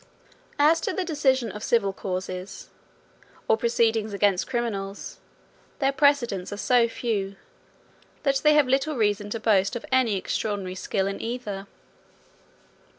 As 0.57 0.81
to 0.81 0.93
the 0.93 1.05
decision 1.05 1.51
of 1.51 1.61
civil 1.63 1.93
causes, 1.93 2.69
or 3.47 3.55
proceedings 3.55 4.13
against 4.13 4.47
criminals, 4.47 5.19
their 5.77 5.91
precedents 5.91 6.51
are 6.51 6.57
so 6.57 6.87
few, 6.87 7.35
that 8.23 8.37
they 8.37 8.55
have 8.55 8.67
little 8.67 8.95
reason 8.97 9.29
to 9.29 9.39
boast 9.39 9.75
of 9.75 9.85
any 9.91 10.15
extraordinary 10.15 10.73
skill 10.73 11.05
in 11.05 11.21
either. 11.21 11.67